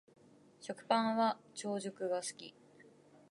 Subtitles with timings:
[0.59, 2.55] 食パンは長熟が好き